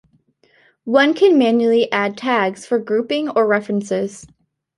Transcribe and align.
One 0.89 1.13
can 1.13 1.37
manually 1.37 1.91
add 1.91 2.17
tags 2.17 2.65
for 2.65 2.79
grouping 2.79 3.29
of 3.29 3.47
references. 3.47 4.25